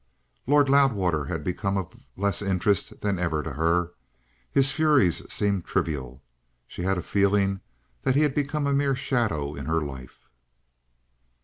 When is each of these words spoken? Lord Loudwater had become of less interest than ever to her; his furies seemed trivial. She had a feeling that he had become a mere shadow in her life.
Lord 0.47 0.67
Loudwater 0.67 1.25
had 1.25 1.43
become 1.43 1.77
of 1.77 1.95
less 2.17 2.41
interest 2.41 3.01
than 3.01 3.19
ever 3.19 3.43
to 3.43 3.51
her; 3.53 3.91
his 4.51 4.71
furies 4.71 5.21
seemed 5.31 5.63
trivial. 5.65 6.23
She 6.67 6.81
had 6.81 6.97
a 6.97 7.03
feeling 7.03 7.61
that 8.01 8.15
he 8.15 8.23
had 8.23 8.33
become 8.33 8.65
a 8.65 8.73
mere 8.73 8.95
shadow 8.95 9.53
in 9.53 9.67
her 9.67 9.81
life. 9.81 10.27